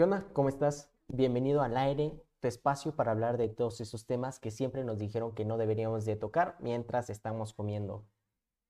¿Qué 0.00 0.04
onda? 0.04 0.26
¿Cómo 0.32 0.48
estás? 0.48 0.88
Bienvenido 1.08 1.60
al 1.60 1.76
aire, 1.76 2.18
tu 2.40 2.48
espacio 2.48 2.96
para 2.96 3.10
hablar 3.10 3.36
de 3.36 3.50
todos 3.50 3.82
esos 3.82 4.06
temas 4.06 4.40
que 4.40 4.50
siempre 4.50 4.82
nos 4.82 4.98
dijeron 4.98 5.34
que 5.34 5.44
no 5.44 5.58
deberíamos 5.58 6.06
de 6.06 6.16
tocar 6.16 6.56
mientras 6.58 7.10
estamos 7.10 7.52
comiendo. 7.52 8.06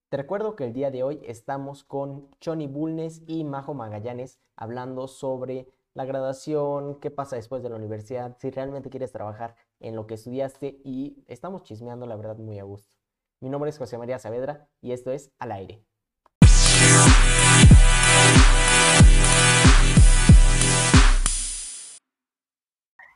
Te 0.09 0.17
recuerdo 0.17 0.57
que 0.57 0.65
el 0.65 0.73
día 0.73 0.91
de 0.91 1.05
hoy 1.05 1.23
estamos 1.25 1.85
con 1.85 2.29
Choni 2.41 2.67
Bulnes 2.67 3.23
y 3.29 3.45
Majo 3.45 3.75
Magallanes 3.75 4.41
hablando 4.57 5.07
sobre 5.07 5.69
la 5.95 6.05
graduación, 6.05 6.99
qué 6.99 7.13
pasa 7.13 7.37
después 7.37 7.63
de 7.63 7.71
la 7.71 7.77
universidad, 7.77 8.37
si 8.41 8.51
realmente 8.51 8.91
quieres 8.91 9.13
trabajar 9.13 9.55
en 9.79 9.95
lo 9.95 10.09
que 10.09 10.15
estudiaste 10.15 10.81
y 10.83 11.23
estamos 11.29 11.63
chismeando 11.63 12.07
la 12.07 12.17
verdad 12.17 12.39
muy 12.39 12.59
a 12.59 12.65
gusto. 12.65 12.97
Mi 13.39 13.51
nombre 13.51 13.71
es 13.71 13.79
José 13.79 13.99
María 13.99 14.19
Saavedra 14.19 14.69
y 14.81 14.91
esto 14.91 15.13
es 15.13 15.31
Al 15.39 15.53
aire. 15.53 15.90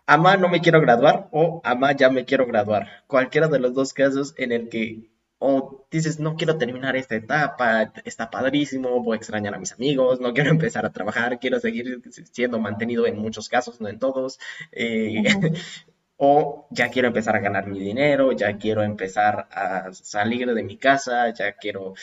Ama 0.06 0.36
no 0.36 0.48
me 0.48 0.60
quiero 0.60 0.80
graduar 0.80 1.28
o 1.32 1.60
ama 1.64 1.92
ya 1.92 2.10
me 2.10 2.24
quiero 2.24 2.46
graduar. 2.46 3.04
Cualquiera 3.06 3.48
de 3.48 3.58
los 3.58 3.74
dos 3.74 3.92
casos 3.92 4.34
en 4.36 4.52
el 4.52 4.68
que 4.68 5.10
o 5.38 5.86
dices 5.90 6.20
no 6.20 6.36
quiero 6.36 6.56
terminar 6.56 6.96
esta 6.96 7.16
etapa, 7.16 7.92
está 8.04 8.30
padrísimo, 8.30 9.02
voy 9.02 9.14
a 9.14 9.18
extrañar 9.18 9.54
a 9.54 9.58
mis 9.58 9.72
amigos, 9.72 10.20
no 10.20 10.32
quiero 10.32 10.50
empezar 10.58 10.86
a 10.86 10.92
trabajar, 10.92 11.38
quiero 11.38 11.60
seguir 11.60 12.02
siendo 12.32 12.58
mantenido 12.58 13.06
en 13.06 13.18
muchos 13.18 13.48
casos, 13.48 13.80
no 13.80 13.88
en 13.88 13.98
todos. 13.98 14.38
Eh, 14.72 15.22
o 16.16 16.66
ya 16.70 16.88
quiero 16.90 17.08
empezar 17.08 17.36
a 17.36 17.40
ganar 17.40 17.66
mi 17.66 17.78
dinero, 17.80 18.32
ya 18.32 18.56
quiero 18.56 18.82
empezar 18.82 19.48
a 19.50 19.92
salir 19.92 20.54
de 20.54 20.62
mi 20.62 20.76
casa, 20.78 21.30
ya 21.34 21.52
quiero 21.52 21.94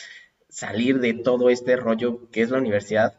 salir 0.48 1.00
de 1.00 1.14
todo 1.14 1.48
este 1.50 1.76
rollo 1.76 2.30
que 2.30 2.42
es 2.42 2.50
la 2.50 2.58
universidad 2.58 3.18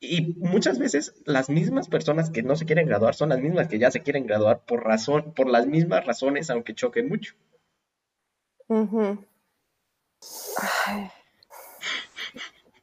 y 0.00 0.34
muchas 0.38 0.78
veces 0.78 1.14
las 1.24 1.50
mismas 1.50 1.88
personas 1.88 2.30
que 2.30 2.42
no 2.42 2.56
se 2.56 2.66
quieren 2.66 2.86
graduar 2.86 3.14
son 3.14 3.30
las 3.30 3.40
mismas 3.40 3.68
que 3.68 3.78
ya 3.78 3.90
se 3.90 4.02
quieren 4.02 4.26
graduar 4.26 4.60
por 4.60 4.84
razón, 4.84 5.32
por 5.34 5.48
las 5.48 5.66
mismas 5.66 6.06
razones, 6.06 6.50
aunque 6.50 6.74
choquen 6.74 7.08
mucho. 7.08 7.34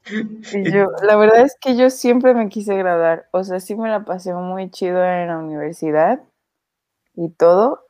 yo, 0.06 0.92
la 1.04 1.16
verdad 1.16 1.42
es 1.42 1.56
que 1.60 1.78
yo 1.78 1.90
siempre 1.90 2.34
me 2.34 2.50
quise 2.50 2.76
graduar. 2.76 3.28
O 3.32 3.44
sea, 3.44 3.60
sí 3.60 3.76
me 3.76 3.90
la 3.90 4.04
pasé 4.04 4.34
muy 4.34 4.70
chido 4.70 5.04
en 5.04 5.28
la 5.28 5.38
universidad 5.38 6.22
y 7.14 7.30
todo, 7.30 7.88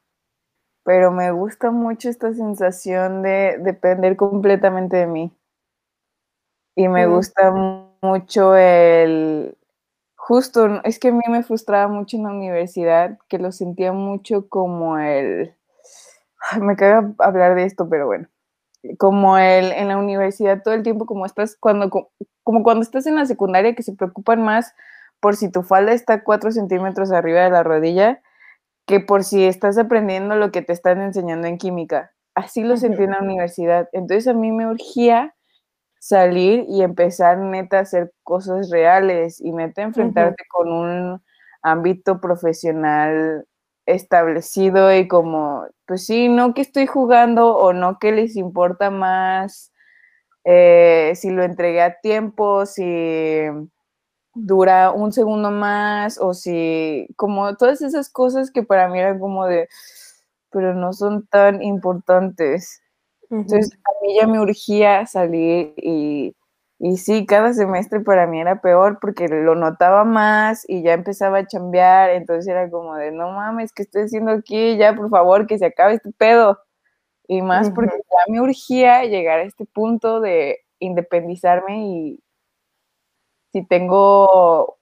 pero 0.84 1.12
me 1.12 1.32
gusta 1.32 1.72
mucho 1.72 2.10
esta 2.10 2.34
sensación 2.34 3.24
de 3.24 3.58
depender 3.60 4.16
completamente 4.16 4.98
de 4.98 5.08
mí. 5.08 5.32
Y 6.76 6.90
me 6.90 7.08
gusta 7.08 7.52
mucho 8.06 8.56
el, 8.56 9.58
justo, 10.16 10.82
es 10.84 11.00
que 11.00 11.10
a 11.10 11.12
mí 11.12 11.24
me 11.30 11.44
frustraba 11.44 11.88
mucho 11.88 12.18
en 12.18 12.24
la 12.24 12.30
universidad, 12.30 13.18
que 13.28 13.40
lo 13.40 13.52
sentía 13.52 13.92
mucho 13.94 14.48
como 14.50 14.98
el, 14.98 15.56
me 16.62 16.76
caga 16.76 17.14
hablar 17.20 17.56
de 17.56 17.66
esto, 17.66 17.90
pero 17.90 18.08
bueno, 18.08 18.28
como 18.98 19.38
el, 19.38 19.72
en 19.72 19.88
la 19.88 19.98
universidad 19.98 20.62
todo 20.64 20.74
el 20.74 20.84
tiempo, 20.84 21.06
como 21.06 21.26
estás, 21.26 21.58
cuando, 21.60 21.90
como 22.44 22.64
cuando 22.64 22.84
estás 22.84 23.06
en 23.08 23.16
la 23.16 23.26
secundaria, 23.26 23.76
que 23.76 23.84
se 23.84 23.94
preocupan 23.94 24.42
más 24.44 24.74
por 25.20 25.36
si 25.36 25.52
tu 25.52 25.64
falda 25.64 25.94
está 25.94 26.24
cuatro 26.24 26.52
centímetros 26.52 27.12
arriba 27.12 27.42
de 27.42 27.50
la 27.50 27.64
rodilla, 27.64 28.22
que 28.86 29.00
por 29.00 29.24
si 29.24 29.46
estás 29.46 29.78
aprendiendo 29.78 30.36
lo 30.36 30.52
que 30.52 30.62
te 30.62 30.74
están 30.74 31.02
enseñando 31.02 31.48
en 31.48 31.58
química. 31.58 32.12
Así 32.36 32.64
lo 32.64 32.78
sentí 32.78 33.04
en 33.04 33.12
la 33.12 33.22
universidad. 33.22 33.90
Entonces 33.94 34.28
a 34.28 34.34
mí 34.34 34.52
me 34.52 34.68
urgía 34.68 35.34
salir 36.06 36.66
y 36.70 36.84
empezar 36.84 37.40
neta 37.40 37.80
a 37.80 37.82
hacer 37.82 38.14
cosas 38.22 38.70
reales 38.70 39.42
y 39.42 39.52
neta 39.52 39.82
enfrentarte 39.82 40.44
con 40.48 40.72
un 40.72 41.24
ámbito 41.64 42.22
profesional 42.22 43.48
establecido 43.88 44.96
y 44.96 45.08
como, 45.08 45.66
pues 45.88 46.06
sí, 46.06 46.30
no 46.30 46.54
que 46.54 46.62
estoy 46.62 46.86
jugando 46.86 47.56
o 47.58 47.74
no 47.74 47.98
que 47.98 48.12
les 48.12 48.36
importa 48.36 48.92
más 48.92 49.72
eh, 50.44 51.14
si 51.16 51.32
lo 51.32 51.44
entregué 51.44 51.82
a 51.82 52.00
tiempo, 52.00 52.68
si 52.68 53.42
dura 54.36 54.92
un 54.92 55.12
segundo 55.12 55.50
más 55.50 56.20
o 56.22 56.36
si 56.36 57.08
como 57.16 57.56
todas 57.56 57.82
esas 57.82 58.10
cosas 58.12 58.52
que 58.52 58.62
para 58.62 58.90
mí 58.90 59.00
eran 59.00 59.18
como 59.20 59.48
de, 59.48 59.68
pero 60.52 60.76
no 60.76 60.94
son 60.94 61.26
tan 61.26 61.64
importantes. 61.64 62.84
Entonces, 63.42 63.78
a 63.84 63.90
mí 64.02 64.16
ya 64.16 64.28
me 64.28 64.40
urgía 64.40 65.06
salir 65.06 65.74
y, 65.78 66.36
y 66.80 66.98
sí, 66.98 67.26
cada 67.26 67.54
semestre 67.54 68.00
para 68.02 68.28
mí 68.28 68.40
era 68.40 68.62
peor 68.62 69.00
porque 69.00 69.28
lo 69.28 69.56
notaba 69.56 70.04
más 70.04 70.64
y 70.68 70.84
ya 70.84 70.94
empezaba 70.94 71.40
a 71.40 71.48
chambear, 71.48 72.12
entonces 72.12 72.48
era 72.48 72.70
como 72.70 72.96
de, 72.96 73.12
no 73.12 73.32
mames, 73.32 73.74
¿qué 73.74 73.84
estoy 73.84 74.04
haciendo 74.04 74.32
aquí? 74.32 74.78
Ya, 74.78 74.96
por 74.96 75.10
favor, 75.10 75.48
que 75.48 75.58
se 75.58 75.66
acabe 75.66 75.96
este 75.96 76.12
pedo. 76.12 76.60
Y 77.28 77.42
más 77.42 77.72
porque 77.72 77.96
ya 77.98 78.32
me 78.32 78.40
urgía 78.40 79.04
llegar 79.06 79.40
a 79.40 79.44
este 79.44 79.66
punto 79.66 80.20
de 80.22 80.60
independizarme 80.80 81.88
y 81.88 82.20
si 83.52 83.66
tengo 83.66 84.78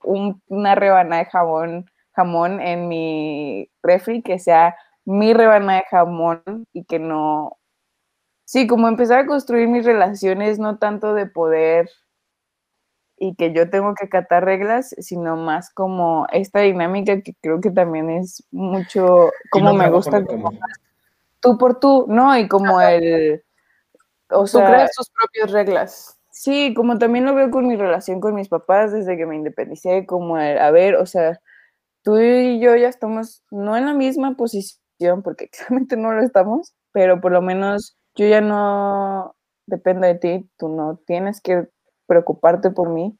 una 0.47 0.75
rebanada 0.75 1.23
de 1.23 1.29
jamón, 1.29 1.85
jamón 2.11 2.59
en 2.59 2.87
mi 2.87 3.69
refri, 3.81 4.21
que 4.23 4.39
sea 4.39 4.75
mi 5.05 5.33
rebanada 5.33 5.79
de 5.79 5.85
jamón 5.89 6.43
y 6.73 6.83
que 6.85 6.99
no 6.99 7.57
Sí, 8.53 8.67
como 8.67 8.87
empezar 8.87 9.21
a 9.21 9.25
construir 9.25 9.67
mis 9.67 9.83
relaciones, 9.83 10.59
no 10.59 10.77
tanto 10.77 11.15
de 11.15 11.25
poder 11.25 11.89
y 13.17 13.33
que 13.33 13.51
yo 13.51 13.71
tengo 13.71 13.95
que 13.95 14.05
acatar 14.05 14.45
reglas, 14.45 14.93
sino 14.99 15.35
más 15.35 15.73
como 15.73 16.27
esta 16.31 16.59
dinámica 16.59 17.19
que 17.21 17.33
creo 17.41 17.61
que 17.61 17.71
también 17.71 18.11
es 18.11 18.43
mucho 18.51 19.31
como 19.49 19.73
me 19.73 19.89
gusta 19.89 20.23
como 20.23 20.51
tú 21.39 21.57
por 21.57 21.79
tú, 21.79 22.05
¿no? 22.07 22.37
Y 22.37 22.47
como 22.47 22.79
el 22.79 23.43
o 24.29 24.45
sea, 24.45 24.61
tú 24.61 24.71
creas 24.71 24.91
tus 24.91 25.09
propias 25.09 25.51
reglas. 25.51 26.19
Sí, 26.29 26.75
como 26.75 26.99
también 26.99 27.25
lo 27.25 27.33
veo 27.33 27.49
con 27.49 27.67
mi 27.67 27.75
relación 27.75 28.21
con 28.21 28.35
mis 28.35 28.49
papás 28.49 28.91
desde 28.91 29.17
que 29.17 29.25
me 29.25 29.35
independicé, 29.35 30.05
como 30.05 30.37
el, 30.37 30.59
a 30.59 30.69
ver, 30.69 30.97
o 30.97 31.07
sea, 31.07 31.41
tú 32.03 32.19
y 32.19 32.59
yo 32.59 32.75
ya 32.75 32.89
estamos 32.89 33.41
no 33.49 33.75
en 33.75 33.87
la 33.87 33.95
misma 33.95 34.35
posición, 34.35 35.23
porque 35.23 35.49
claramente 35.57 35.97
no 35.97 36.11
lo 36.11 36.21
estamos, 36.21 36.75
pero 36.91 37.19
por 37.19 37.31
lo 37.31 37.41
menos 37.41 37.97
yo 38.15 38.27
ya 38.27 38.41
no 38.41 39.35
dependo 39.65 40.07
de 40.07 40.15
ti, 40.15 40.49
tú 40.57 40.69
no 40.69 40.99
tienes 41.05 41.41
que 41.41 41.67
preocuparte 42.07 42.71
por 42.71 42.89
mí. 42.89 43.17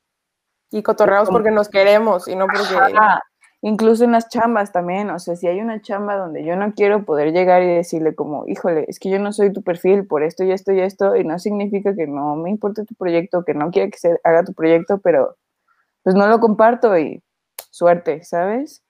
Y 0.72 0.81
cotorreamos 0.84 1.30
porque 1.30 1.52
nos 1.52 1.70
queremos 1.70 2.28
y 2.28 2.36
no 2.36 2.48
porque... 2.48 2.96
Incluso 3.66 4.04
en 4.04 4.12
las 4.12 4.28
chambas 4.28 4.74
también, 4.74 5.09
o 5.09 5.20
sea, 5.20 5.38
si 5.38 5.48
hay 5.48 5.62
una 5.62 5.81
chamba 5.81 6.18
donde 6.18 6.44
yo 6.44 6.58
no 6.58 6.74
quiero 6.74 7.06
poder 7.06 7.31
llegar 7.31 7.64
y 7.64 7.68
decirle 7.68 8.14
como, 8.14 8.46
híjole, 8.46 8.84
es 8.90 9.00
que 9.00 9.09
yo 9.09 9.20
no 9.20 9.31
soy 9.31 9.54
tu 9.54 9.64
perfil 9.64 10.06
por 10.06 10.22
esto 10.22 10.44
y 10.44 10.52
esto 10.52 10.74
y 10.74 10.81
esto, 10.81 11.16
y 11.16 11.24
no 11.24 11.40
significa 11.40 11.96
que 11.96 12.06
no 12.06 12.36
me 12.36 12.50
importe 12.50 12.84
tu 12.84 12.94
proyecto, 12.96 13.46
que 13.46 13.54
no 13.54 13.72
quiera 13.72 13.90
que 13.90 13.98
se 13.98 14.20
haga 14.25 14.44
tu 14.44 14.54
proyecto, 14.54 15.00
pero 15.00 15.38
pues 16.04 16.14
no 16.14 16.28
lo 16.28 16.42
comparto 16.42 16.98
y 16.98 17.24
suerte, 17.72 18.22
¿sabes? 18.25 18.82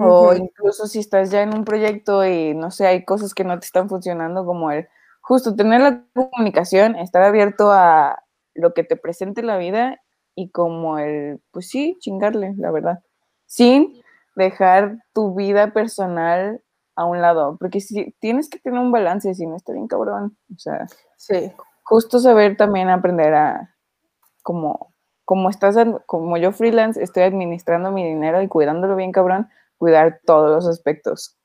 O 0.00 0.34
incluso 0.34 0.86
si 0.86 0.98
estás 0.98 1.30
ya 1.30 1.42
en 1.42 1.54
un 1.54 1.64
proyecto 1.64 2.24
y 2.26 2.54
no 2.54 2.70
sé, 2.70 2.86
hay 2.86 3.04
cosas 3.04 3.34
que 3.34 3.44
no 3.44 3.58
te 3.58 3.66
están 3.66 3.88
funcionando, 3.88 4.44
como 4.44 4.70
el 4.70 4.88
justo 5.20 5.54
tener 5.54 5.80
la 5.80 6.04
comunicación, 6.14 6.96
estar 6.96 7.22
abierto 7.22 7.70
a 7.70 8.22
lo 8.54 8.74
que 8.74 8.84
te 8.84 8.96
presente 8.96 9.42
la 9.42 9.56
vida 9.58 10.00
y 10.34 10.50
como 10.50 10.98
el, 10.98 11.40
pues 11.50 11.68
sí, 11.68 11.96
chingarle, 12.00 12.54
la 12.56 12.70
verdad, 12.70 13.00
sin 13.46 14.02
dejar 14.36 14.98
tu 15.12 15.34
vida 15.34 15.72
personal 15.72 16.62
a 16.96 17.04
un 17.04 17.20
lado, 17.20 17.56
porque 17.58 17.80
si 17.80 18.12
tienes 18.20 18.48
que 18.48 18.58
tener 18.58 18.80
un 18.80 18.92
balance, 18.92 19.34
si 19.34 19.46
no 19.46 19.56
está 19.56 19.72
bien 19.72 19.86
cabrón, 19.88 20.36
o 20.54 20.58
sea, 20.58 20.86
sí. 21.16 21.52
justo 21.82 22.18
saber 22.18 22.56
también 22.56 22.88
aprender 22.88 23.34
a 23.34 23.74
como 24.42 24.90
como 25.24 25.48
estás 25.48 25.76
como 26.06 26.36
yo 26.38 26.50
freelance 26.50 27.00
estoy 27.00 27.22
administrando 27.22 27.92
mi 27.92 28.04
dinero 28.04 28.42
y 28.42 28.48
cuidándolo 28.48 28.96
bien 28.96 29.12
cabrón, 29.12 29.48
cuidar 29.80 30.20
todos 30.26 30.50
los 30.50 30.68
aspectos 30.68 31.38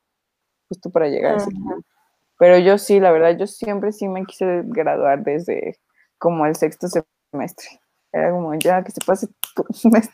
justo 0.67 0.89
para 0.89 1.07
llegar 1.07 1.37
a 1.37 1.47
Pero 2.37 2.57
yo 2.59 2.77
sí, 2.77 2.99
la 2.99 3.11
verdad, 3.11 3.37
yo 3.37 3.47
siempre 3.47 3.93
sí 3.93 4.09
me 4.09 4.25
quise 4.25 4.61
graduar 4.65 5.23
desde 5.23 5.79
como 6.17 6.45
el 6.45 6.55
sexto 6.55 6.87
semestre. 7.31 7.79
Era 8.11 8.31
como 8.31 8.53
ya 8.55 8.83
que 8.83 8.91
se 8.91 8.99
pase 9.05 9.29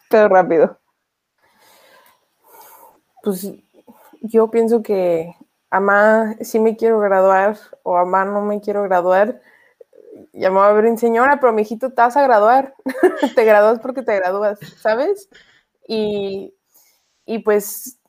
todo 0.07 0.27
rápido. 0.29 0.79
Pues 3.23 3.51
yo 4.21 4.51
pienso 4.51 4.83
que 4.83 5.35
ama 5.71 6.35
sí 6.41 6.59
me 6.59 6.75
quiero 6.75 6.99
graduar 6.99 7.57
o 7.81 7.97
ama 7.97 8.23
no 8.25 8.41
me 8.41 8.61
quiero 8.61 8.83
graduar. 8.83 9.41
Llamaba 10.31 10.69
a 10.69 10.73
ver, 10.73 10.95
señora, 10.99 11.39
pero 11.39 11.53
mi 11.53 11.63
hijito 11.63 11.89
te 11.89 12.01
vas 12.01 12.17
a 12.17 12.23
graduar. 12.23 12.75
te 13.35 13.45
gradúas 13.45 13.79
porque 13.79 14.03
te 14.03 14.15
gradúas, 14.15 14.59
¿sabes? 14.77 15.27
Y, 15.87 16.53
y 17.25 17.39
pues 17.39 18.00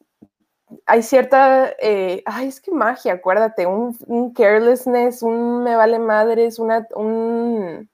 hay 0.86 1.02
cierta, 1.02 1.70
eh, 1.80 2.22
ay, 2.26 2.48
es 2.48 2.60
que 2.60 2.70
magia, 2.70 3.14
acuérdate, 3.14 3.66
un, 3.66 4.32
carelessness, 4.34 5.22
un 5.22 5.62
me 5.62 5.76
vale 5.76 5.98
madres, 5.98 6.58
una, 6.58 6.86
un, 6.94 7.88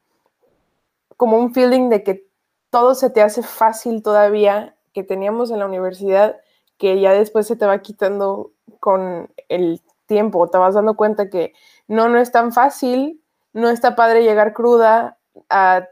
como 1.17 1.39
un 1.39 1.53
feeling 1.53 1.89
de 1.89 2.03
que 2.03 2.27
todo 2.71 2.95
se 2.95 3.11
te 3.11 3.23
hace 3.23 3.43
fácil 3.43 4.03
todavía, 4.03 4.77
que 4.93 5.05
teníamos 5.05 5.51
en 5.51 5.59
la 5.59 5.67
universidad 5.67 6.41
que 6.79 7.01
ya 7.01 7.13
después 7.13 7.47
se 7.47 7.57
te 7.57 7.67
va 7.67 7.79
quitando 7.83 8.53
con 8.81 9.31
el 9.49 9.83
tiempo, 10.07 10.49
te 10.49 10.59
vas 10.59 10.75
dando 10.75 10.97
cuenta 10.97 11.29
que 11.29 11.53
no, 11.89 12.09
no 12.09 12.19
es 12.19 12.33
tan 12.33 12.53
fácil, 12.53 13.21
no 13.53 13.69
está 13.69 13.97
padre 13.97 14.23
llegar 14.23 14.55
cruda 14.55 15.19
a, 15.51 15.87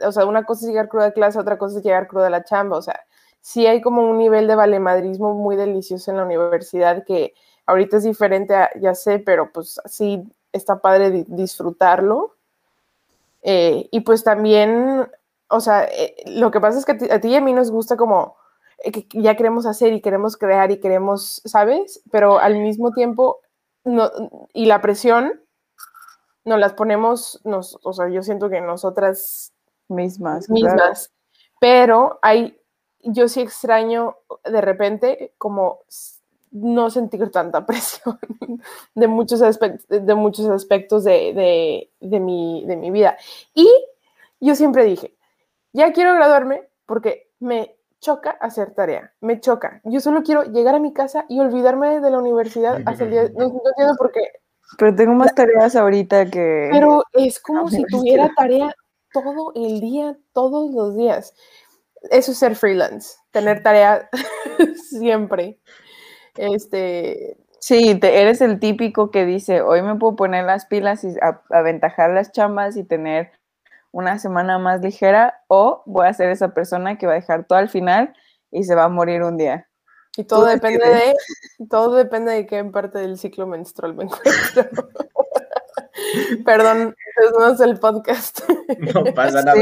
o 0.00 0.12
sea, 0.12 0.24
una 0.24 0.44
cosa 0.44 0.62
es 0.62 0.68
llegar 0.68 0.88
cruda 0.88 1.06
a 1.06 1.12
clase, 1.12 1.38
otra 1.38 1.58
cosa 1.58 1.78
es 1.78 1.84
llegar 1.84 2.08
cruda 2.08 2.28
a 2.28 2.30
la 2.30 2.44
chamba, 2.44 2.78
o 2.78 2.82
sea, 2.82 3.00
sí 3.40 3.66
hay 3.66 3.80
como 3.80 4.08
un 4.08 4.18
nivel 4.18 4.46
de 4.46 4.54
valemadrismo 4.54 5.34
muy 5.34 5.56
delicioso 5.56 6.10
en 6.10 6.18
la 6.18 6.24
universidad 6.24 7.04
que 7.04 7.34
ahorita 7.66 7.98
es 7.98 8.04
diferente, 8.04 8.54
ya 8.80 8.94
sé, 8.94 9.18
pero 9.18 9.52
pues 9.52 9.80
sí 9.86 10.22
está 10.52 10.80
padre 10.80 11.24
disfrutarlo. 11.28 12.36
Eh, 13.42 13.88
y 13.90 14.00
pues 14.00 14.22
también, 14.22 15.08
o 15.48 15.60
sea, 15.60 15.84
eh, 15.84 16.14
lo 16.26 16.50
que 16.50 16.60
pasa 16.60 16.78
es 16.78 16.84
que 16.84 17.12
a 17.12 17.20
ti 17.20 17.28
y 17.28 17.36
a 17.36 17.40
mí 17.40 17.52
nos 17.52 17.70
gusta 17.70 17.96
como 17.96 18.36
eh, 18.84 18.92
que 18.92 19.06
ya 19.12 19.36
queremos 19.36 19.66
hacer 19.66 19.92
y 19.92 20.00
queremos 20.00 20.36
crear 20.36 20.70
y 20.70 20.80
queremos, 20.80 21.40
¿sabes? 21.44 22.02
Pero 22.10 22.38
al 22.38 22.58
mismo 22.58 22.92
tiempo, 22.92 23.40
no, 23.84 24.10
y 24.52 24.66
la 24.66 24.80
presión 24.80 25.40
nos 26.44 26.58
las 26.58 26.74
ponemos, 26.74 27.40
nos, 27.44 27.78
o 27.82 27.92
sea, 27.92 28.08
yo 28.08 28.22
siento 28.22 28.50
que 28.50 28.60
nosotras 28.60 29.52
mismas, 29.88 30.48
mismas, 30.50 31.12
pero 31.60 32.18
hay, 32.22 32.59
yo 33.02 33.28
sí 33.28 33.40
extraño 33.40 34.16
de 34.44 34.60
repente 34.60 35.32
como 35.38 35.80
no 36.52 36.90
sentir 36.90 37.30
tanta 37.30 37.64
presión 37.66 38.18
de 38.94 39.06
muchos, 39.06 39.42
aspectos, 39.42 39.86
de, 39.88 40.14
muchos 40.14 40.48
aspectos 40.48 41.04
de, 41.04 41.88
de, 42.00 42.20
mi, 42.20 42.64
de 42.66 42.76
mi 42.76 42.90
vida. 42.90 43.16
Y 43.54 43.68
yo 44.40 44.54
siempre 44.54 44.84
dije, 44.84 45.16
ya 45.72 45.92
quiero 45.92 46.14
graduarme 46.14 46.68
porque 46.86 47.30
me 47.38 47.76
choca 48.00 48.30
hacer 48.30 48.74
tarea, 48.74 49.12
me 49.20 49.40
choca. 49.40 49.80
Yo 49.84 50.00
solo 50.00 50.22
quiero 50.22 50.44
llegar 50.44 50.74
a 50.74 50.80
mi 50.80 50.92
casa 50.92 51.26
y 51.28 51.38
olvidarme 51.38 52.00
de 52.00 52.10
la 52.10 52.18
universidad 52.18 52.80
hasta 52.86 53.04
el 53.04 53.10
día. 53.10 53.22
No, 53.34 53.48
no 53.48 53.62
entiendo 53.66 53.94
por 53.96 54.10
qué. 54.10 54.20
Pero 54.78 54.94
tengo 54.94 55.14
más 55.14 55.34
tareas 55.34 55.76
ahorita 55.76 56.26
que. 56.30 56.68
Pero 56.72 57.02
es 57.12 57.40
como 57.40 57.68
si 57.68 57.84
tuviera 57.84 58.30
tarea 58.36 58.74
todo 59.12 59.52
el 59.54 59.80
día, 59.80 60.16
todos 60.32 60.72
los 60.72 60.96
días. 60.96 61.34
Eso 62.10 62.32
es 62.32 62.38
ser 62.38 62.56
freelance, 62.56 63.16
tener 63.30 63.62
tarea 63.62 64.08
siempre. 64.88 65.58
Este. 66.36 67.36
Sí, 67.58 67.94
te, 68.00 68.22
eres 68.22 68.40
el 68.40 68.58
típico 68.58 69.10
que 69.10 69.26
dice, 69.26 69.60
hoy 69.60 69.82
me 69.82 69.96
puedo 69.96 70.16
poner 70.16 70.46
las 70.46 70.64
pilas 70.64 71.04
y 71.04 71.14
aventajar 71.50 72.10
las 72.10 72.32
chambas 72.32 72.76
y 72.76 72.84
tener 72.84 73.32
una 73.92 74.18
semana 74.18 74.58
más 74.58 74.80
ligera, 74.80 75.42
o 75.48 75.82
voy 75.84 76.06
a 76.06 76.14
ser 76.14 76.30
esa 76.30 76.54
persona 76.54 76.96
que 76.96 77.06
va 77.06 77.12
a 77.12 77.16
dejar 77.16 77.46
todo 77.46 77.58
al 77.58 77.68
final 77.68 78.14
y 78.50 78.64
se 78.64 78.74
va 78.74 78.84
a 78.84 78.88
morir 78.88 79.22
un 79.22 79.36
día. 79.36 79.68
Y 80.16 80.24
todo 80.24 80.46
depende 80.46 80.88
de, 80.88 81.14
todo 81.68 81.96
depende 81.96 82.32
de 82.32 82.46
qué 82.46 82.64
parte 82.64 82.98
del 82.98 83.18
ciclo 83.18 83.46
menstrual 83.46 83.94
me 83.94 84.04
encuentro. 84.04 84.70
Perdón, 86.44 86.96
no 87.38 87.52
es 87.52 87.60
el 87.60 87.78
podcast. 87.78 88.40
No 88.94 89.04
pasa 89.14 89.42
nada. 89.44 89.54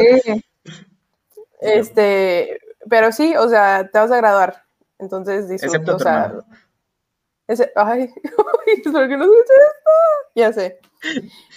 Este, 1.61 2.61
pero 2.89 3.13
sí, 3.13 3.35
o 3.37 3.49
sea, 3.49 3.89
te 3.91 3.99
vas 3.99 4.11
a 4.11 4.17
graduar. 4.17 4.65
Entonces 4.99 5.49
disfruta, 5.49 5.95
o 5.95 5.99
sea, 5.99 6.35
ese, 7.49 7.73
ay, 7.77 8.13
¿por 8.37 9.09
qué 9.09 9.17
no 9.17 9.25
escuché 9.25 9.41
esto? 9.41 9.91
Ya 10.35 10.53
sé. 10.53 10.79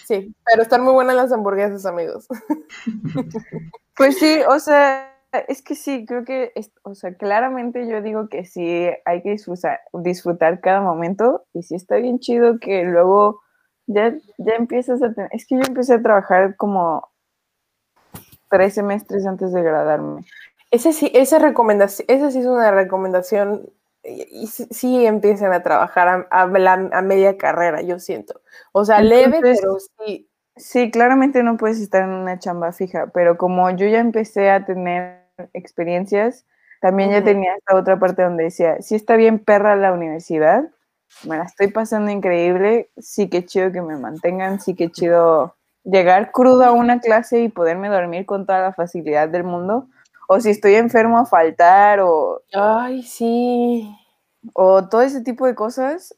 Sí, 0.06 0.34
pero 0.46 0.62
están 0.62 0.84
muy 0.84 0.94
buenas 0.94 1.16
las 1.16 1.32
hamburguesas, 1.32 1.86
amigos. 1.86 2.28
Pues 3.98 4.18
sí, 4.18 4.40
o 4.48 4.58
sea, 4.58 5.14
es 5.48 5.62
que 5.62 5.76
sí, 5.76 6.06
creo 6.08 6.24
que, 6.24 6.54
o 6.84 6.96
sea, 6.96 7.14
claramente 7.14 7.88
yo 7.88 8.02
digo 8.02 8.30
que 8.30 8.46
sí 8.46 8.90
hay 9.06 9.22
que 9.22 9.32
disfrutar, 9.32 9.82
disfrutar 9.94 10.60
cada 10.60 10.82
momento 10.82 11.46
y 11.54 11.62
sí 11.62 11.76
está 11.76 11.98
bien 11.98 12.18
chido 12.18 12.58
que 12.58 12.84
luego 12.84 13.42
ya, 13.86 14.16
ya 14.38 14.54
empiezas 14.56 15.04
a 15.04 15.14
tener, 15.14 15.30
es 15.34 15.46
que 15.46 15.56
yo 15.56 15.62
empecé 15.68 15.94
a 15.94 16.02
trabajar 16.02 16.56
como 16.56 17.11
tres 18.52 18.76
semestres 18.76 19.26
antes 19.26 19.52
de 19.54 19.64
graduarme. 19.64 20.22
Ese 20.70 20.94
sí, 20.94 21.12
esa 21.16 21.40
recomendación, 21.40 22.06
esa 22.10 22.30
sí 22.30 22.40
es 22.40 22.46
una 22.46 22.70
recomendación 22.72 23.70
y 24.04 24.48
sí, 24.48 25.06
empiezan 25.06 25.54
a 25.54 25.64
trabajar 25.64 26.28
a, 26.30 26.42
a, 26.42 27.02
media 27.02 27.38
carrera, 27.38 27.82
yo 27.82 28.00
siento. 28.00 28.42
O 28.72 28.84
sea, 28.86 29.02
leve, 29.02 29.40
pero 29.42 29.78
sí. 29.80 30.28
Sí, 30.58 30.92
claramente 30.92 31.44
no 31.44 31.58
puedes 31.58 31.80
estar 31.80 32.04
en 32.04 32.10
una 32.10 32.38
chamba 32.38 32.72
fija, 32.74 33.08
pero 33.14 33.38
como 33.38 33.70
yo 33.72 33.88
ya 33.88 34.00
empecé 34.00 34.52
a 34.52 34.66
tener 34.66 35.26
experiencias, 35.54 36.46
también 36.82 37.10
ya 37.10 37.24
tenía 37.24 37.56
esta 37.56 37.76
otra 37.76 37.98
parte 37.98 38.24
donde 38.24 38.46
decía, 38.46 38.82
sí 38.82 38.96
está 38.96 39.16
bien 39.16 39.40
perra 39.40 39.76
la 39.76 39.94
universidad, 39.94 40.70
me 41.28 41.38
la 41.38 41.46
estoy 41.46 41.68
pasando 41.68 42.12
increíble, 42.12 42.90
sí 42.98 43.30
que 43.30 43.46
chido 43.46 43.72
que 43.72 43.82
me 43.82 43.98
mantengan, 43.98 44.60
sí 44.60 44.76
que 44.76 44.92
chido 44.92 45.56
llegar 45.84 46.32
crudo 46.32 46.64
a 46.66 46.72
una 46.72 47.00
clase 47.00 47.42
y 47.42 47.50
poderme 47.50 47.90
dormir 47.90 48.26
con 48.26 48.46
toda 48.46 48.62
la 48.62 48.74
facilidad 48.74 49.30
del 49.30 49.44
mundo, 49.44 49.88
o 50.28 50.40
si 50.40 50.50
estoy 50.50 50.76
enfermo 50.76 51.18
a 51.18 51.26
faltar 51.26 52.00
o... 52.02 52.42
Ay, 52.54 53.04
sí. 53.04 53.94
O 54.54 54.88
todo 54.88 55.02
ese 55.02 55.22
tipo 55.22 55.46
de 55.46 55.56
cosas. 55.56 56.16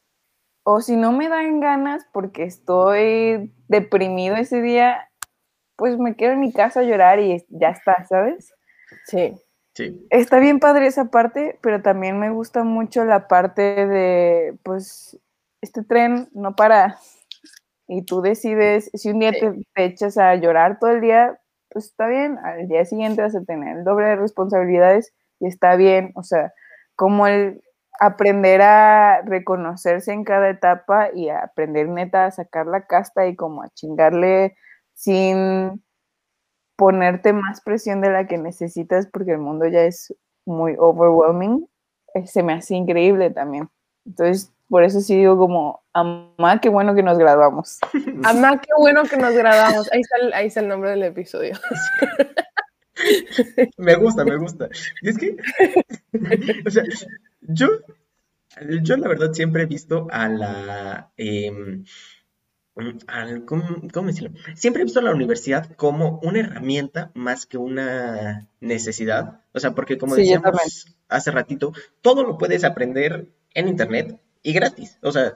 O 0.64 0.82
si 0.82 0.96
no 0.96 1.12
me 1.12 1.28
dan 1.30 1.60
ganas 1.60 2.06
porque 2.14 2.44
estoy 2.44 3.52
deprimido 3.68 4.36
ese 4.36 4.62
día, 4.62 5.10
pues 5.76 5.98
me 5.98 6.16
quedo 6.16 6.34
en 6.34 6.40
mi 6.40 6.54
casa 6.54 6.82
a 6.82 6.84
llorar 6.84 7.20
y 7.20 7.44
ya 7.50 7.70
está, 7.70 8.06
¿sabes? 8.08 8.54
Sí. 9.08 9.34
Sí. 9.76 10.06
Está 10.12 10.38
bien 10.38 10.60
padre 10.60 10.86
esa 10.86 11.06
parte, 11.06 11.58
pero 11.62 11.82
también 11.82 12.20
me 12.20 12.30
gusta 12.30 12.64
mucho 12.64 13.04
la 13.06 13.28
parte 13.28 13.88
de, 13.88 14.56
pues, 14.62 15.18
este 15.62 15.84
tren 15.84 16.30
no 16.34 16.56
para. 16.56 17.00
Y 17.94 18.06
tú 18.06 18.22
decides, 18.22 18.90
si 18.94 19.10
un 19.12 19.20
día 19.20 19.32
te, 19.32 19.54
te 19.74 19.86
echas 19.86 20.18
a 20.18 20.36
llorar 20.36 20.80
todo 20.80 20.92
el 20.92 21.02
día, 21.02 21.40
pues 21.70 21.86
está 21.86 22.08
bien, 22.08 22.38
al 22.40 22.68
día 22.68 22.86
siguiente 22.86 23.22
vas 23.22 23.36
a 23.36 23.44
tener 23.44 23.78
el 23.78 23.84
doble 23.84 24.08
de 24.08 24.16
responsabilidades 24.16 25.14
y 25.40 25.48
está 25.48 25.76
bien, 25.76 26.12
o 26.16 26.24
sea, 26.24 26.54
como 26.96 27.28
el 27.28 27.62
aprender 28.00 28.62
a 28.62 29.22
reconocerse 29.24 30.12
en 30.14 30.24
cada 30.24 30.50
etapa 30.50 31.10
y 31.14 31.30
aprender 31.30 31.88
neta 31.90 32.26
a 32.26 32.32
sacar 32.32 32.68
la 32.68 32.86
casta 32.88 33.28
y 33.28 33.36
como 33.36 33.64
a 33.64 33.70
chingarle 33.70 34.56
sin 34.94 35.84
ponerte 36.78 37.34
más 37.34 37.62
presión 37.62 38.02
de 38.02 38.12
la 38.12 38.28
que 38.28 38.38
necesitas 38.38 39.08
porque 39.08 39.32
el 39.34 39.40
mundo 39.40 39.68
ya 39.68 39.84
es 39.84 40.16
muy 40.46 40.76
overwhelming, 40.78 41.68
eh, 42.16 42.28
se 42.28 42.44
me 42.44 42.54
hace 42.54 42.76
increíble 42.76 43.30
también. 43.32 43.70
Entonces, 44.06 44.53
por 44.70 44.84
eso 44.84 45.02
sí 45.02 45.18
digo 45.18 45.38
como, 45.38 45.84
amá, 45.94 46.60
qué 46.62 46.70
bueno 46.70 46.96
que 46.96 47.04
nos 47.04 47.18
graduamos. 47.18 47.80
Amá, 48.24 48.60
qué 48.60 48.70
bueno 48.78 49.04
que 49.04 49.18
nos 49.18 49.34
graduamos. 49.34 49.92
Ahí 49.92 50.02
está 50.02 50.18
el, 50.18 50.34
ahí 50.34 50.48
está 50.48 50.60
el 50.62 50.68
nombre 50.68 50.92
del 50.92 51.04
episodio. 51.04 51.56
me 53.78 53.96
gusta, 53.96 54.26
me 54.26 54.38
gusta. 54.38 54.70
Y 55.02 55.10
es 55.10 55.18
que, 55.18 55.38
o 56.66 56.70
sea, 56.70 56.84
yo, 57.42 57.68
yo 58.82 58.98
la 58.98 59.08
verdad 59.08 59.34
siempre 59.34 59.64
he 59.64 59.68
visto 59.68 60.08
a 60.12 60.28
la... 60.28 61.12
Em, 61.18 61.84
¿cómo, 63.46 64.08
decirlo? 64.08 64.32
Siempre 64.56 64.82
he 64.82 64.86
visto 64.86 65.00
a 65.00 65.04
la 65.04 65.14
universidad 65.14 65.76
como 65.76 66.20
una 66.24 66.40
herramienta 66.40 67.12
más 67.14 67.46
que 67.46 67.58
una 67.58 68.48
necesidad. 68.60 69.42
O 69.54 69.60
sea, 69.60 69.76
porque 69.76 69.98
como 69.98 70.16
decíamos 70.16 70.88
hace 71.08 71.32
ratito, 71.32 71.74
todo 72.02 72.24
lo 72.24 72.38
puedes 72.38 72.64
aprender 72.64 73.28
en 73.54 73.68
internet 73.68 74.20
y 74.44 74.54
gratis. 74.54 75.00
O 75.02 75.12
sea. 75.12 75.34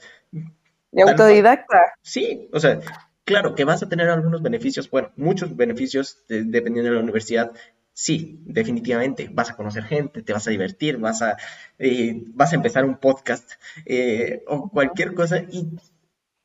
De 0.91 1.01
autodidacta. 1.01 1.93
Sí, 2.01 2.49
o 2.53 2.59
sea, 2.59 2.79
claro 3.23 3.55
que 3.55 3.65
vas 3.65 3.83
a 3.83 3.89
tener 3.89 4.09
algunos 4.09 4.41
beneficios, 4.41 4.89
bueno, 4.89 5.11
muchos 5.15 5.55
beneficios 5.55 6.23
dependiendo 6.27 6.91
de 6.91 6.97
la 6.97 7.03
universidad. 7.03 7.51
Sí, 7.93 8.39
definitivamente. 8.45 9.27
Vas 9.31 9.49
a 9.49 9.55
conocer 9.55 9.83
gente, 9.83 10.21
te 10.21 10.33
vas 10.33 10.47
a 10.47 10.51
divertir, 10.51 10.97
vas 10.97 11.23
a, 11.23 11.35
eh, 11.79 12.21
vas 12.27 12.51
a 12.51 12.55
empezar 12.55 12.85
un 12.85 12.97
podcast 12.97 13.53
eh, 13.85 14.43
o 14.45 14.69
cualquier 14.69 15.15
cosa. 15.15 15.39
Y 15.39 15.71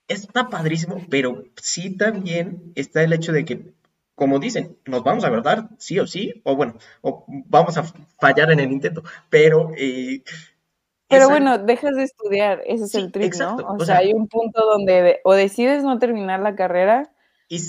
está 0.09 0.49
padrísimo, 0.49 1.05
pero 1.11 1.45
sí 1.61 1.97
también 1.97 2.73
está 2.75 3.03
el 3.03 3.13
hecho 3.13 3.33
de 3.33 3.45
que, 3.45 3.75
como 4.15 4.39
dicen, 4.39 4.79
nos 4.87 5.05
vamos 5.05 5.25
a 5.25 5.31
verdad, 5.31 5.71
sí 5.79 5.99
o 5.99 6.07
sí, 6.07 6.41
o 6.45 6.57
bueno, 6.57 6.79
o 7.03 7.25
vamos 7.29 7.77
a 7.77 7.85
fallar 8.19 8.51
en 8.51 8.61
el 8.61 8.73
intento, 8.73 9.03
pero 9.31 9.73
eh, 9.77 10.23
pero 11.13 11.29
bueno, 11.29 11.59
dejas 11.59 11.95
de 11.95 12.05
estudiar, 12.05 12.63
ese 12.67 12.85
es 12.85 12.95
el 12.95 13.13
trick, 13.13 13.37
¿no? 13.39 13.57
O, 13.57 13.85
sea, 13.85 13.99
hay 13.99 14.13
un 14.13 14.27
punto 14.29 14.65
donde 14.65 15.21
o 15.25 15.35
decides 15.35 15.85
no 15.85 15.99
terminar 15.99 16.41
la 16.41 16.57
carrera 16.57 17.13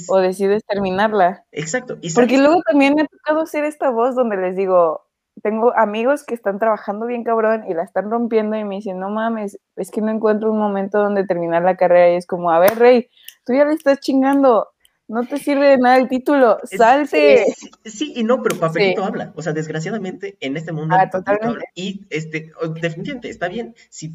o 0.08 0.18
decides 0.18 0.64
terminarla. 0.66 1.46
Exacto. 1.52 1.98
Porque 2.16 2.38
luego 2.38 2.62
también 2.66 2.96
me 2.96 3.02
ha 3.02 3.06
tocado 3.06 3.46
ser 3.46 3.66
esta 3.66 3.90
voz 3.90 4.16
donde 4.16 4.38
les 4.38 4.56
digo, 4.56 5.02
tengo 5.42 5.76
amigos 5.76 6.24
que 6.24 6.36
están 6.36 6.60
trabajando 6.60 7.06
bien 7.06 7.24
cabrón 7.24 7.66
y 7.68 7.74
la 7.74 7.84
están 7.84 8.10
rompiendo 8.10 8.56
y 8.56 8.64
me 8.64 8.76
dicen, 8.76 9.00
no 9.00 9.10
mames, 9.10 9.60
es 9.76 9.92
que 9.92 10.02
no 10.02 10.12
encuentro 10.12 10.52
un 10.52 10.60
momento 10.60 11.00
donde 11.00 11.26
terminar 11.26 11.64
la 11.64 11.76
carrera 11.76 12.12
y 12.12 12.16
es 12.16 12.28
como, 12.28 12.52
a 12.52 12.60
ver, 12.60 12.78
Rey, 12.78 13.10
tú 13.46 13.54
ya 13.54 13.66
le 13.66 13.74
estás 13.74 14.00
chingando, 14.00 14.70
No 15.08 15.26
te 15.26 15.38
sirve 15.38 15.68
de 15.68 15.78
nada 15.78 15.98
el 15.98 16.08
título. 16.08 16.58
Es- 16.64 16.78
Salte. 16.78 17.46
Sí 17.86 18.14
y 18.16 18.24
no, 18.24 18.42
pero 18.42 18.58
papelito 18.58 19.02
Sí. 19.02 19.08
habla. 19.08 19.34
O 19.36 19.42
sea, 19.42 19.54
desgraciadamente 19.54 20.38
en 20.40 20.56
este 20.58 20.72
mundo 20.72 20.96
Ah, 20.98 21.10
totalmente. 21.10 21.48
habla. 21.48 21.64
Y 21.76 22.06
este, 22.10 22.52
definitivamente 22.82 23.30
está 23.30 23.48
bien. 23.50 23.76
Si 23.90 24.14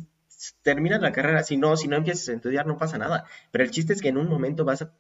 terminas 0.63 1.01
la 1.03 1.13
carrera, 1.13 1.43
si 1.43 1.57
no, 1.57 1.77
si 1.77 1.89
no 1.89 1.97
empiezas 1.97 2.29
a 2.29 2.33
estudiar, 2.35 2.67
no 2.67 2.79
pasa 2.79 2.97
nada. 2.99 3.25
Pero 3.51 3.65
el 3.65 3.71
chiste 3.71 3.93
es 3.93 4.01
que 4.01 4.09
en 4.09 4.17
un 4.19 4.29
momento 4.29 4.65
vas 4.65 4.83
a 4.83 4.93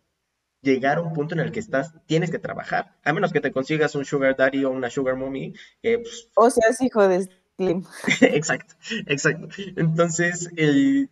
llegar 0.60 0.98
a 0.98 1.02
un 1.02 1.12
punto 1.12 1.34
en 1.34 1.40
el 1.40 1.52
que 1.52 1.60
estás, 1.60 1.92
tienes 2.06 2.30
que 2.30 2.38
trabajar. 2.38 2.96
A 3.04 3.12
menos 3.12 3.32
que 3.32 3.40
te 3.40 3.52
consigas 3.52 3.94
un 3.94 4.04
sugar 4.04 4.36
daddy 4.36 4.64
o 4.64 4.70
una 4.70 4.90
sugar 4.90 5.16
mommy, 5.16 5.54
que 5.80 5.98
pues, 6.00 6.28
O 6.34 6.50
seas 6.50 6.80
hijo 6.82 7.06
de 7.06 7.28
Slim. 7.56 7.84
Exacto, 8.20 8.74
exacto. 9.06 9.48
Entonces, 9.76 10.50
el- 10.56 11.10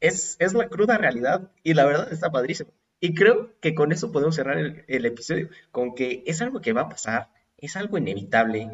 es, 0.00 0.36
es 0.38 0.54
la 0.54 0.68
cruda 0.68 0.96
realidad 0.98 1.50
y 1.62 1.74
la 1.74 1.84
verdad 1.86 2.12
está 2.12 2.30
padrísimo. 2.30 2.70
Y 3.00 3.14
creo 3.14 3.58
que 3.60 3.74
con 3.74 3.92
eso 3.92 4.12
podemos 4.12 4.36
cerrar 4.36 4.58
el, 4.58 4.84
el 4.88 5.06
episodio, 5.06 5.48
con 5.72 5.94
que 5.94 6.22
es 6.26 6.42
algo 6.42 6.60
que 6.60 6.72
va 6.72 6.82
a 6.82 6.88
pasar, 6.88 7.30
es 7.56 7.76
algo 7.76 7.98
inevitable, 7.98 8.70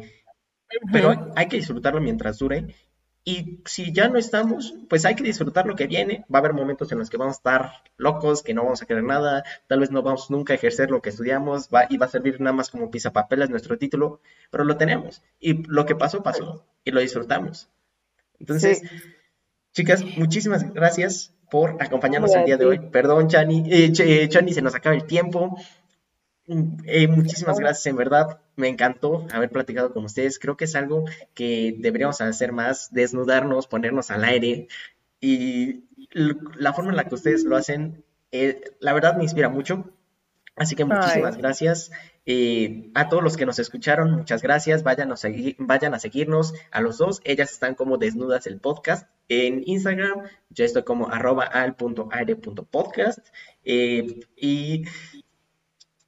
pero 0.91 1.11
hay, 1.11 1.17
hay 1.35 1.47
que 1.47 1.57
disfrutarlo 1.57 2.01
mientras 2.01 2.37
dure. 2.39 2.75
Y 3.23 3.61
si 3.65 3.91
ya 3.91 4.07
no 4.07 4.17
estamos, 4.17 4.73
pues 4.89 5.03
hay 5.05 5.15
que 5.15 5.23
disfrutar 5.23 5.65
lo 5.67 5.75
que 5.75 5.87
viene. 5.87 6.25
Va 6.33 6.39
a 6.39 6.41
haber 6.41 6.53
momentos 6.53 6.91
en 6.93 6.99
los 6.99 7.09
que 7.09 7.17
vamos 7.17 7.35
a 7.35 7.39
estar 7.39 7.71
locos, 7.97 8.41
que 8.41 8.53
no 8.53 8.63
vamos 8.63 8.81
a 8.81 8.85
querer 8.85 9.03
nada, 9.03 9.43
tal 9.67 9.81
vez 9.81 9.91
no 9.91 10.01
vamos 10.01 10.29
nunca 10.31 10.53
a 10.53 10.55
ejercer 10.55 10.91
lo 10.91 11.01
que 11.01 11.09
estudiamos, 11.09 11.69
va, 11.73 11.87
y 11.89 11.97
va 11.97 12.05
a 12.05 12.09
servir 12.09 12.39
nada 12.39 12.55
más 12.55 12.69
como 12.69 12.89
pisapapeles 12.89 13.49
nuestro 13.49 13.77
título, 13.77 14.21
pero 14.49 14.63
lo 14.63 14.77
tenemos. 14.77 15.23
Y 15.39 15.63
lo 15.67 15.85
que 15.85 15.95
pasó, 15.95 16.23
pasó, 16.23 16.65
y 16.85 16.91
lo 16.91 17.01
disfrutamos. 17.01 17.69
Entonces, 18.39 18.79
Sí. 18.79 18.87
Chicas, 19.77 20.03
muchísimas 20.17 20.73
gracias 20.73 21.33
por 21.51 21.77
acompañarnos 21.79 22.33
el 22.35 22.45
día 22.45 22.57
de 22.57 22.65
hoy. 22.65 22.79
Perdón, 22.79 23.27
Chani, 23.29 23.63
eh, 23.71 23.91
Ch- 23.91 24.03
eh, 24.05 24.27
Chani, 24.27 24.51
se 24.53 24.61
nos 24.63 24.73
acaba 24.75 24.95
el 24.95 25.05
tiempo. 25.05 25.55
Mm, 26.47 26.77
eh, 26.85 27.07
muchísimas 27.07 27.59
gracias, 27.59 27.85
en 27.87 27.95
verdad. 27.95 28.39
Me 28.55 28.69
encantó 28.69 29.27
haber 29.31 29.49
platicado 29.51 29.93
con 29.93 30.05
ustedes. 30.05 30.39
Creo 30.39 30.57
que 30.57 30.65
es 30.65 30.75
algo 30.75 31.05
que 31.35 31.75
deberíamos 31.77 32.19
hacer 32.21 32.53
más, 32.53 32.91
desnudarnos, 32.91 33.67
ponernos 33.67 34.11
al 34.11 34.23
aire. 34.23 34.67
Y 35.21 35.83
la 36.55 36.73
forma 36.73 36.91
en 36.91 36.97
la 36.97 37.05
que 37.05 37.15
ustedes 37.15 37.43
lo 37.43 37.55
hacen, 37.57 38.03
eh, 38.31 38.61
la 38.79 38.93
verdad 38.93 39.17
me 39.17 39.23
inspira 39.23 39.49
mucho. 39.49 39.91
Así 40.57 40.75
que 40.75 40.83
muchísimas 40.85 41.35
Ay. 41.35 41.41
gracias. 41.41 41.91
Eh, 42.25 42.89
a 42.95 43.07
todos 43.09 43.23
los 43.23 43.37
que 43.37 43.45
nos 43.45 43.59
escucharon, 43.59 44.11
muchas 44.11 44.41
gracias. 44.41 44.83
Vayan 44.83 45.11
a, 45.11 45.15
vayan 45.59 45.93
a 45.93 45.99
seguirnos 45.99 46.53
a 46.71 46.81
los 46.81 46.97
dos. 46.97 47.21
Ellas 47.23 47.51
están 47.51 47.75
como 47.75 47.97
Desnudas 47.97 48.47
el 48.47 48.59
Podcast 48.59 49.07
en 49.29 49.61
Instagram. 49.65 50.23
Yo 50.49 50.65
estoy 50.65 50.83
como 50.83 51.09
arroba 51.09 51.43
al.aire.podcast. 51.45 53.19
Eh, 53.63 54.21
y 54.35 54.83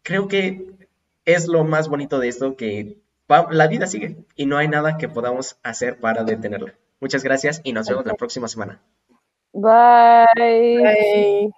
creo 0.04 0.28
que 0.28 0.72
es 1.26 1.48
lo 1.48 1.64
más 1.64 1.88
bonito 1.88 2.20
de 2.20 2.28
esto 2.30 2.56
que 2.56 2.98
va- 3.32 3.48
la 3.52 3.68
vida 3.68 3.86
sigue 3.88 4.18
y 4.36 4.46
no 4.48 4.58
hay 4.58 4.68
nada 4.68 4.98
que 4.98 5.08
podamos 5.10 5.58
hacer 5.64 6.00
para 6.00 6.24
detenerla. 6.24 6.74
Muchas 7.00 7.24
gracias 7.24 7.62
y 7.64 7.72
nos 7.74 7.88
vemos 7.88 8.06
la 8.06 8.16
próxima 8.16 8.48
semana. 8.48 8.82
Bye. 9.54 11.52